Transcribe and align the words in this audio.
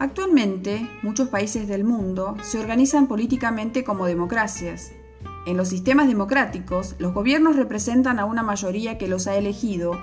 Actualmente, 0.00 0.88
muchos 1.02 1.28
países 1.28 1.66
del 1.66 1.82
mundo 1.82 2.36
se 2.42 2.60
organizan 2.60 3.08
políticamente 3.08 3.82
como 3.82 4.06
democracias. 4.06 4.92
En 5.44 5.56
los 5.56 5.68
sistemas 5.68 6.06
democráticos, 6.06 6.94
los 7.00 7.12
gobiernos 7.12 7.56
representan 7.56 8.20
a 8.20 8.24
una 8.24 8.44
mayoría 8.44 8.96
que 8.96 9.08
los 9.08 9.26
ha 9.26 9.34
elegido, 9.34 9.98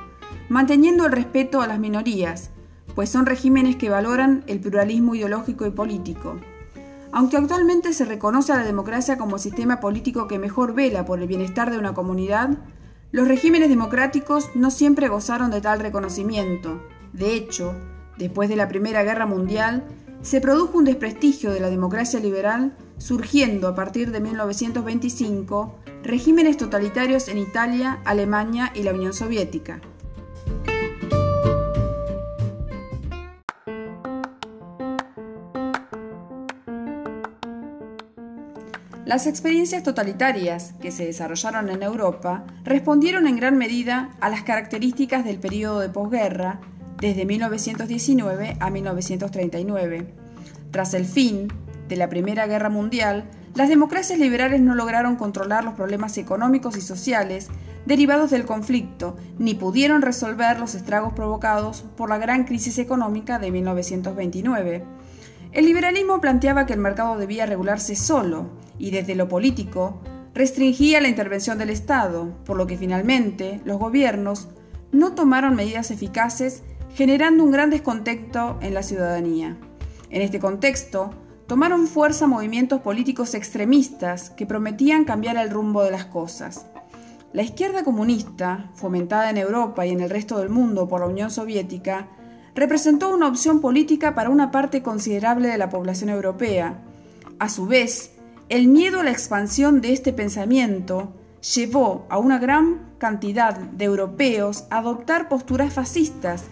manteniendo 0.49 1.05
el 1.05 1.13
respeto 1.13 1.61
a 1.61 1.67
las 1.67 1.79
minorías, 1.79 2.49
pues 2.93 3.09
son 3.09 3.25
regímenes 3.25 3.77
que 3.77 3.89
valoran 3.89 4.43
el 4.47 4.59
pluralismo 4.59 5.15
ideológico 5.15 5.65
y 5.65 5.71
político. 5.71 6.41
Aunque 7.13 7.37
actualmente 7.37 7.93
se 7.93 8.03
reconoce 8.03 8.51
a 8.51 8.57
la 8.57 8.63
democracia 8.65 9.17
como 9.17 9.37
sistema 9.37 9.79
político 9.79 10.27
que 10.27 10.39
mejor 10.39 10.73
vela 10.73 11.05
por 11.05 11.21
el 11.21 11.27
bienestar 11.27 11.71
de 11.71 11.77
una 11.77 11.93
comunidad, 11.93 12.57
los 13.13 13.29
regímenes 13.29 13.69
democráticos 13.69 14.49
no 14.55 14.71
siempre 14.71 15.07
gozaron 15.07 15.51
de 15.51 15.61
tal 15.61 15.79
reconocimiento. 15.79 16.81
De 17.13 17.33
hecho, 17.33 17.73
Después 18.17 18.49
de 18.49 18.55
la 18.55 18.67
Primera 18.67 19.03
Guerra 19.03 19.25
Mundial, 19.25 19.83
se 20.21 20.41
produjo 20.41 20.77
un 20.77 20.85
desprestigio 20.85 21.51
de 21.51 21.59
la 21.59 21.69
democracia 21.69 22.19
liberal, 22.19 22.75
surgiendo 22.97 23.67
a 23.67 23.75
partir 23.75 24.11
de 24.11 24.21
1925 24.21 25.75
regímenes 26.01 26.57
totalitarios 26.57 27.27
en 27.27 27.37
Italia, 27.37 27.99
Alemania 28.05 28.71
y 28.73 28.83
la 28.83 28.93
Unión 28.93 29.13
Soviética. 29.13 29.81
Las 39.05 39.27
experiencias 39.27 39.83
totalitarias 39.83 40.73
que 40.81 40.91
se 40.91 41.05
desarrollaron 41.05 41.69
en 41.69 41.83
Europa 41.83 42.43
respondieron 42.63 43.27
en 43.27 43.35
gran 43.35 43.55
medida 43.55 44.09
a 44.19 44.29
las 44.29 44.41
características 44.41 45.23
del 45.23 45.37
periodo 45.37 45.79
de 45.79 45.89
posguerra 45.89 46.59
desde 46.99 47.25
1919 47.25 48.57
a 48.59 48.69
1939. 48.69 50.07
Tras 50.71 50.93
el 50.93 51.05
fin 51.05 51.47
de 51.87 51.95
la 51.95 52.09
Primera 52.09 52.47
Guerra 52.47 52.69
Mundial, 52.69 53.29
las 53.55 53.69
democracias 53.69 54.19
liberales 54.19 54.59
no 54.59 54.75
lograron 54.75 55.15
controlar 55.15 55.63
los 55.63 55.75
problemas 55.75 56.17
económicos 56.17 56.75
y 56.75 56.81
sociales 56.81 57.47
derivados 57.85 58.31
del 58.31 58.45
conflicto, 58.45 59.15
ni 59.37 59.53
pudieron 59.53 60.01
resolver 60.01 60.59
los 60.59 60.75
estragos 60.75 61.13
provocados 61.13 61.83
por 61.95 62.09
la 62.09 62.17
gran 62.17 62.43
crisis 62.43 62.77
económica 62.79 63.39
de 63.39 63.51
1929. 63.51 64.83
El 65.51 65.65
liberalismo 65.65 66.19
planteaba 66.19 66.65
que 66.65 66.73
el 66.73 66.79
mercado 66.79 67.17
debía 67.17 67.45
regularse 67.45 67.95
solo 67.95 68.49
y 68.77 68.91
desde 68.91 69.15
lo 69.15 69.29
político 69.29 70.01
restringía 70.33 70.99
la 70.99 71.07
intervención 71.07 71.57
del 71.57 71.69
Estado, 71.69 72.35
por 72.43 72.57
lo 72.57 72.67
que 72.67 72.77
finalmente 72.77 73.61
los 73.63 73.79
gobiernos 73.79 74.49
no 74.91 75.13
tomaron 75.13 75.55
medidas 75.55 75.91
eficaces 75.91 76.63
generando 76.95 77.43
un 77.43 77.51
gran 77.51 77.69
descontento 77.69 78.57
en 78.61 78.73
la 78.73 78.81
ciudadanía. 78.81 79.57
En 80.09 80.21
este 80.21 80.39
contexto, 80.39 81.11
tomaron 81.45 81.87
fuerza 81.87 82.25
movimientos 82.25 82.79
políticos 82.79 83.33
extremistas 83.33 84.29
que 84.29 84.45
prometían 84.45 85.03
cambiar 85.03 85.35
el 85.35 85.49
rumbo 85.49 85.83
de 85.83 85.91
las 85.91 86.05
cosas. 86.05 86.67
La 87.33 87.43
izquierda 87.43 87.83
comunista, 87.83 88.71
fomentada 88.75 89.29
en 89.29 89.37
Europa 89.37 89.85
y 89.85 89.91
en 89.91 89.99
el 89.99 90.09
resto 90.09 90.39
del 90.39 90.47
mundo 90.47 90.87
por 90.87 91.01
la 91.01 91.07
Unión 91.07 91.31
Soviética, 91.31 92.07
representó 92.55 93.13
una 93.13 93.27
opción 93.27 93.59
política 93.59 94.15
para 94.15 94.29
una 94.29 94.49
parte 94.49 94.81
considerable 94.81 95.49
de 95.49 95.57
la 95.57 95.67
población 95.67 96.09
europea. 96.09 96.81
A 97.39 97.49
su 97.49 97.67
vez, 97.67 98.13
el 98.47 98.69
miedo 98.69 99.01
a 99.01 99.03
la 99.03 99.11
expansión 99.11 99.81
de 99.81 99.91
este 99.91 100.13
pensamiento 100.13 101.11
llevó 101.55 102.05
a 102.09 102.19
una 102.19 102.39
gran 102.39 102.95
cantidad 102.99 103.57
de 103.57 103.83
europeos 103.83 104.63
a 104.69 104.77
adoptar 104.77 105.27
posturas 105.27 105.73
fascistas 105.73 106.45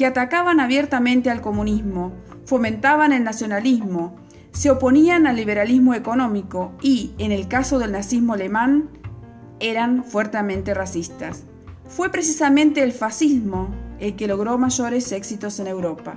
que 0.00 0.06
atacaban 0.06 0.60
abiertamente 0.60 1.28
al 1.28 1.42
comunismo, 1.42 2.14
fomentaban 2.46 3.12
el 3.12 3.22
nacionalismo, 3.22 4.16
se 4.50 4.70
oponían 4.70 5.26
al 5.26 5.36
liberalismo 5.36 5.92
económico 5.92 6.72
y, 6.80 7.12
en 7.18 7.32
el 7.32 7.48
caso 7.48 7.78
del 7.78 7.92
nazismo 7.92 8.32
alemán, 8.32 8.88
eran 9.58 10.02
fuertemente 10.02 10.72
racistas. 10.72 11.42
Fue 11.86 12.08
precisamente 12.10 12.82
el 12.82 12.92
fascismo 12.92 13.68
el 13.98 14.16
que 14.16 14.26
logró 14.26 14.56
mayores 14.56 15.12
éxitos 15.12 15.60
en 15.60 15.66
Europa. 15.66 16.14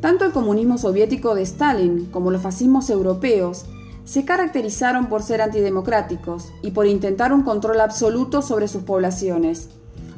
Tanto 0.00 0.24
el 0.24 0.30
comunismo 0.30 0.78
soviético 0.78 1.34
de 1.34 1.42
Stalin 1.42 2.04
como 2.12 2.30
los 2.30 2.40
fascismos 2.40 2.88
europeos 2.88 3.66
se 4.06 4.24
caracterizaron 4.24 5.06
por 5.06 5.22
ser 5.22 5.42
antidemocráticos 5.42 6.52
y 6.62 6.70
por 6.70 6.86
intentar 6.86 7.32
un 7.32 7.42
control 7.42 7.80
absoluto 7.80 8.40
sobre 8.40 8.68
sus 8.68 8.84
poblaciones. 8.84 9.68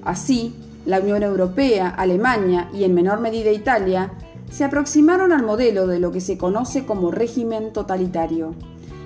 Así, 0.04 0.54
la 0.84 1.00
Unión 1.00 1.22
Europea, 1.22 1.88
Alemania 1.88 2.68
y 2.72 2.84
en 2.84 2.94
menor 2.94 3.20
medida 3.20 3.50
Italia 3.50 4.12
se 4.50 4.64
aproximaron 4.64 5.32
al 5.32 5.42
modelo 5.42 5.86
de 5.86 5.98
lo 5.98 6.12
que 6.12 6.20
se 6.20 6.36
conoce 6.38 6.84
como 6.84 7.10
régimen 7.10 7.72
totalitario. 7.72 8.54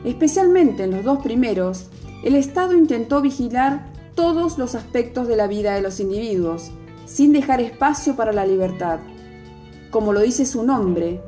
Especialmente 0.05 0.83
en 0.83 0.91
los 0.91 1.05
dos 1.05 1.23
primeros, 1.23 1.87
el 2.25 2.35
Estado 2.35 2.75
intentó 2.75 3.23
vigilar 3.23 3.87
todos 4.17 4.59
los 4.59 4.75
aspectos 4.75 5.29
de 5.29 5.37
la 5.37 5.47
vida 5.47 5.75
de 5.75 5.83
los 5.83 6.01
individuos, 6.01 6.73
sin 7.07 7.33
dejar 7.33 7.61
espacio 7.61 8.17
para 8.17 8.33
la 8.33 8.47
libertad. 8.47 8.99
Como 9.91 10.13
lo 10.13 10.21
dice 10.21 10.45
su 10.45 10.65
nombre, 10.65 11.21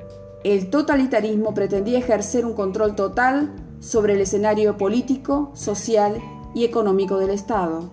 el 0.45 0.69
totalitarismo 0.69 1.55
pretendía 1.55 1.99
ejercer 1.99 2.45
un 2.45 2.53
control 2.53 2.95
total 2.95 3.51
sobre 3.81 4.13
el 4.13 4.21
escenario 4.21 4.77
político, 4.77 5.51
social 5.55 6.21
y 6.55 6.65
económico 6.65 7.19
del 7.19 7.31
Estado. 7.31 7.91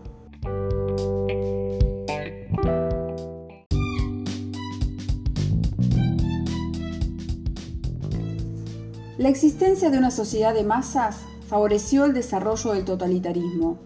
La 9.17 9.29
existencia 9.29 9.89
de 9.89 9.97
una 9.97 10.11
sociedad 10.11 10.53
de 10.53 10.63
masas 10.63 11.19
favoreció 11.47 12.03
el 12.03 12.13
desarrollo 12.13 12.73
del 12.73 12.83
totalitarismo. 12.83 13.77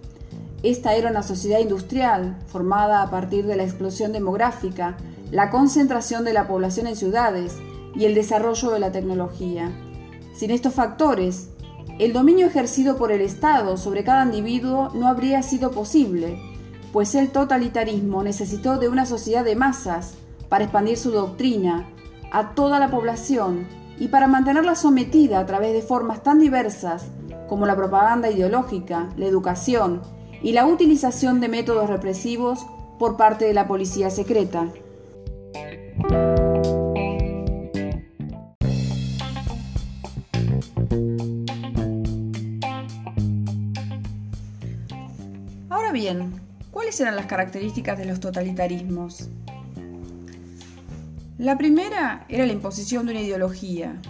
Esta 0.63 0.95
era 0.95 1.11
una 1.11 1.21
sociedad 1.21 1.59
industrial 1.59 2.39
formada 2.47 3.03
a 3.03 3.11
partir 3.11 3.45
de 3.45 3.57
la 3.57 3.63
explosión 3.63 4.11
demográfica, 4.11 4.97
la 5.29 5.51
concentración 5.51 6.23
de 6.23 6.33
la 6.33 6.47
población 6.47 6.87
en 6.87 6.95
ciudades 6.95 7.53
y 7.95 8.05
el 8.05 8.15
desarrollo 8.15 8.71
de 8.71 8.79
la 8.79 8.91
tecnología. 8.91 9.71
Sin 10.33 10.51
estos 10.51 10.73
factores, 10.73 11.49
el 11.97 12.11
dominio 12.11 12.47
ejercido 12.47 12.97
por 12.97 13.11
el 13.11 13.21
Estado 13.21 13.77
sobre 13.77 14.03
cada 14.03 14.25
individuo 14.25 14.89
no 14.93 15.07
habría 15.07 15.41
sido 15.43 15.71
posible, 15.71 16.37
pues 16.91 17.15
el 17.15 17.29
totalitarismo 17.29 18.23
necesitó 18.23 18.77
de 18.77 18.89
una 18.89 19.05
sociedad 19.05 19.45
de 19.45 19.55
masas 19.55 20.15
para 20.49 20.65
expandir 20.65 20.97
su 20.97 21.11
doctrina 21.11 21.89
a 22.31 22.53
toda 22.53 22.79
la 22.79 22.89
población 22.89 23.67
y 23.97 24.09
para 24.09 24.27
mantenerla 24.27 24.75
sometida 24.75 25.39
a 25.39 25.45
través 25.45 25.73
de 25.73 25.81
formas 25.81 26.21
tan 26.21 26.39
diversas 26.39 27.07
como 27.47 27.65
la 27.65 27.75
propaganda 27.75 28.29
ideológica, 28.29 29.09
la 29.17 29.25
educación 29.25 30.01
y 30.41 30.51
la 30.51 30.65
utilización 30.65 31.39
de 31.39 31.47
métodos 31.47 31.89
represivos 31.89 32.65
por 32.99 33.17
parte 33.17 33.45
de 33.45 33.53
la 33.53 33.67
policía 33.67 34.09
secreta. 34.09 34.67
Bien, 45.95 46.41
¿cuáles 46.71 46.99
eran 46.99 47.15
las 47.15 47.25
características 47.25 47.97
de 47.97 48.03
los 48.03 48.19
totalitarismos? 48.19 49.29
La 51.37 51.57
primera 51.57 52.25
era 52.27 52.45
la 52.45 52.51
imposición 52.51 53.05
de 53.05 53.13
una 53.13 53.21
ideología. 53.21 54.01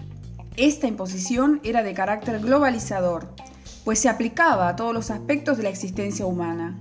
Esta 0.57 0.87
imposición 0.87 1.61
era 1.63 1.83
de 1.83 1.93
carácter 1.93 2.39
globalizador, 2.39 3.29
pues 3.83 3.99
se 3.99 4.09
aplicaba 4.09 4.67
a 4.67 4.75
todos 4.75 4.95
los 4.95 5.11
aspectos 5.11 5.57
de 5.57 5.63
la 5.63 5.69
existencia 5.69 6.25
humana. 6.25 6.79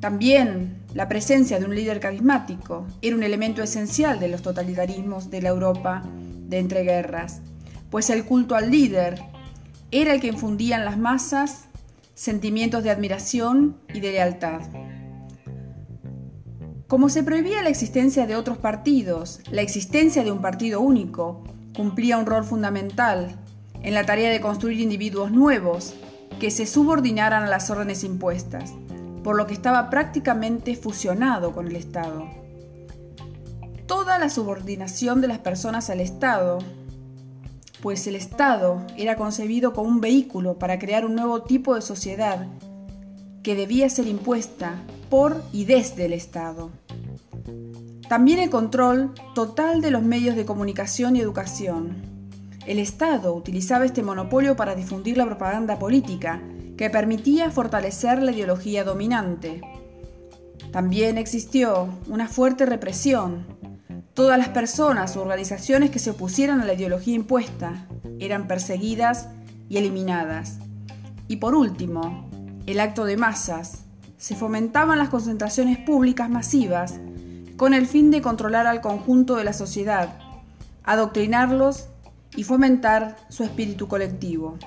También 0.00 0.82
la 0.92 1.08
presencia 1.08 1.60
de 1.60 1.66
un 1.66 1.76
líder 1.76 2.00
carismático 2.00 2.84
era 3.00 3.14
un 3.14 3.22
elemento 3.22 3.62
esencial 3.62 4.18
de 4.18 4.26
los 4.26 4.42
totalitarismos 4.42 5.30
de 5.30 5.40
la 5.40 5.50
Europa 5.50 6.02
de 6.48 6.58
entreguerras, 6.58 7.42
pues 7.90 8.10
el 8.10 8.24
culto 8.24 8.56
al 8.56 8.72
líder 8.72 9.22
era 9.92 10.12
el 10.12 10.20
que 10.20 10.26
infundía 10.26 10.78
las 10.78 10.98
masas 10.98 11.68
sentimientos 12.14 12.84
de 12.84 12.90
admiración 12.90 13.76
y 13.92 14.00
de 14.00 14.12
lealtad. 14.12 14.62
Como 16.86 17.08
se 17.08 17.22
prohibía 17.22 17.62
la 17.62 17.70
existencia 17.70 18.26
de 18.26 18.36
otros 18.36 18.58
partidos, 18.58 19.40
la 19.50 19.62
existencia 19.62 20.22
de 20.22 20.30
un 20.30 20.40
partido 20.40 20.80
único 20.80 21.42
cumplía 21.74 22.18
un 22.18 22.26
rol 22.26 22.44
fundamental 22.44 23.34
en 23.82 23.94
la 23.94 24.06
tarea 24.06 24.30
de 24.30 24.40
construir 24.40 24.80
individuos 24.80 25.32
nuevos 25.32 25.94
que 26.38 26.50
se 26.50 26.66
subordinaran 26.66 27.42
a 27.42 27.48
las 27.48 27.70
órdenes 27.70 28.04
impuestas, 28.04 28.72
por 29.22 29.36
lo 29.36 29.46
que 29.46 29.54
estaba 29.54 29.90
prácticamente 29.90 30.76
fusionado 30.76 31.52
con 31.52 31.66
el 31.66 31.76
Estado. 31.76 32.28
Toda 33.86 34.18
la 34.18 34.30
subordinación 34.30 35.20
de 35.20 35.28
las 35.28 35.38
personas 35.38 35.90
al 35.90 36.00
Estado 36.00 36.58
pues 37.84 38.06
el 38.06 38.16
Estado 38.16 38.80
era 38.96 39.14
concebido 39.14 39.74
como 39.74 39.90
un 39.90 40.00
vehículo 40.00 40.58
para 40.58 40.78
crear 40.78 41.04
un 41.04 41.14
nuevo 41.14 41.42
tipo 41.42 41.74
de 41.74 41.82
sociedad 41.82 42.46
que 43.42 43.54
debía 43.54 43.90
ser 43.90 44.06
impuesta 44.06 44.76
por 45.10 45.42
y 45.52 45.66
desde 45.66 46.06
el 46.06 46.14
Estado. 46.14 46.70
También 48.08 48.38
el 48.38 48.48
control 48.48 49.12
total 49.34 49.82
de 49.82 49.90
los 49.90 50.02
medios 50.02 50.34
de 50.34 50.46
comunicación 50.46 51.14
y 51.14 51.20
educación. 51.20 51.96
El 52.64 52.78
Estado 52.78 53.34
utilizaba 53.34 53.84
este 53.84 54.02
monopolio 54.02 54.56
para 54.56 54.74
difundir 54.74 55.18
la 55.18 55.26
propaganda 55.26 55.78
política, 55.78 56.40
que 56.78 56.88
permitía 56.88 57.50
fortalecer 57.50 58.22
la 58.22 58.32
ideología 58.32 58.82
dominante. 58.82 59.60
También 60.72 61.18
existió 61.18 61.90
una 62.08 62.28
fuerte 62.28 62.64
represión. 62.64 63.44
Todas 64.14 64.38
las 64.38 64.50
personas 64.50 65.16
o 65.16 65.22
organizaciones 65.22 65.90
que 65.90 65.98
se 65.98 66.10
opusieran 66.10 66.60
a 66.60 66.64
la 66.64 66.74
ideología 66.74 67.16
impuesta 67.16 67.88
eran 68.20 68.46
perseguidas 68.46 69.28
y 69.68 69.76
eliminadas. 69.76 70.58
Y 71.26 71.36
por 71.36 71.56
último, 71.56 72.30
el 72.66 72.78
acto 72.78 73.06
de 73.06 73.16
masas. 73.16 73.80
Se 74.16 74.36
fomentaban 74.36 74.98
las 74.98 75.08
concentraciones 75.08 75.78
públicas 75.78 76.30
masivas 76.30 77.00
con 77.56 77.74
el 77.74 77.88
fin 77.88 78.12
de 78.12 78.22
controlar 78.22 78.68
al 78.68 78.80
conjunto 78.80 79.34
de 79.34 79.44
la 79.44 79.52
sociedad, 79.52 80.16
adoctrinarlos 80.84 81.88
y 82.36 82.44
fomentar 82.44 83.16
su 83.30 83.42
espíritu 83.42 83.88
colectivo. 83.88 84.58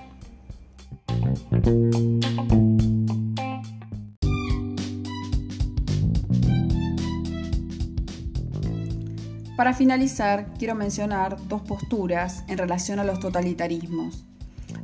Para 9.57 9.73
finalizar, 9.73 10.53
quiero 10.59 10.75
mencionar 10.75 11.35
dos 11.47 11.63
posturas 11.63 12.43
en 12.47 12.59
relación 12.59 12.99
a 12.99 13.03
los 13.03 13.19
totalitarismos. 13.19 14.23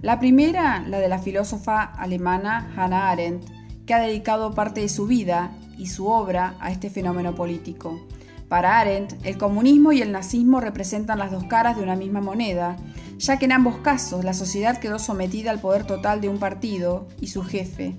La 0.01 0.19
primera, 0.19 0.83
la 0.87 0.97
de 0.97 1.07
la 1.07 1.19
filósofa 1.19 1.83
alemana 1.83 2.73
Hannah 2.75 3.11
Arendt, 3.11 3.45
que 3.85 3.93
ha 3.93 3.99
dedicado 3.99 4.55
parte 4.55 4.81
de 4.81 4.89
su 4.89 5.05
vida 5.05 5.51
y 5.77 5.89
su 5.89 6.07
obra 6.07 6.55
a 6.59 6.71
este 6.71 6.89
fenómeno 6.89 7.35
político. 7.35 8.03
Para 8.49 8.79
Arendt, 8.79 9.13
el 9.23 9.37
comunismo 9.37 9.91
y 9.91 10.01
el 10.01 10.11
nazismo 10.11 10.59
representan 10.59 11.19
las 11.19 11.29
dos 11.29 11.43
caras 11.43 11.77
de 11.77 11.83
una 11.83 11.95
misma 11.95 12.21
moneda, 12.21 12.75
ya 13.19 13.37
que 13.37 13.45
en 13.45 13.51
ambos 13.51 13.77
casos 13.77 14.25
la 14.25 14.33
sociedad 14.33 14.79
quedó 14.79 14.97
sometida 14.97 15.51
al 15.51 15.61
poder 15.61 15.85
total 15.85 16.19
de 16.19 16.29
un 16.29 16.39
partido 16.39 17.07
y 17.21 17.27
su 17.27 17.43
jefe, 17.43 17.95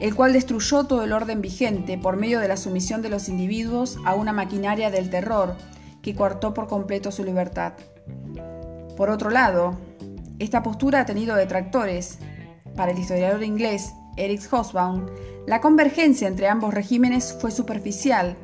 el 0.00 0.16
cual 0.16 0.32
destruyó 0.32 0.84
todo 0.88 1.04
el 1.04 1.12
orden 1.12 1.40
vigente 1.40 1.98
por 1.98 2.16
medio 2.16 2.40
de 2.40 2.48
la 2.48 2.56
sumisión 2.56 3.00
de 3.00 3.10
los 3.10 3.28
individuos 3.28 3.96
a 4.04 4.16
una 4.16 4.32
maquinaria 4.32 4.90
del 4.90 5.08
terror 5.08 5.54
que 6.06 6.14
coartó 6.14 6.54
por 6.54 6.68
completo 6.68 7.10
su 7.10 7.24
libertad. 7.24 7.72
Por 8.96 9.10
otro 9.10 9.28
lado, 9.28 9.76
esta 10.38 10.62
postura 10.62 11.00
ha 11.00 11.04
tenido 11.04 11.34
detractores. 11.34 12.20
Para 12.76 12.92
el 12.92 12.98
historiador 13.00 13.42
inglés 13.42 13.92
Eric 14.16 14.46
Hobsbawm, 14.48 15.06
la 15.48 15.60
convergencia 15.60 16.28
entre 16.28 16.46
ambos 16.46 16.72
regímenes 16.72 17.36
fue 17.40 17.50
superficial 17.50 18.36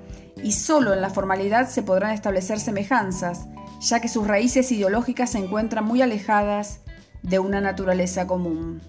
y 0.43 0.50
solo 0.50 0.93
en 0.93 1.00
la 1.00 1.11
formalidad 1.11 1.69
se 1.69 1.85
podrán 1.85 2.11
establecer 2.11 2.59
semejanzas, 2.59 3.47
ya 3.81 4.00
que 4.00 4.09
sus 4.09 4.26
raíces 4.26 4.73
ideológicas 4.73 5.31
se 5.31 5.38
encuentran 5.38 5.85
muy 5.85 6.03
alejadas 6.03 6.81
de 7.23 7.38
una 7.38 7.61
naturaleza 7.61 8.26
común. 8.26 8.81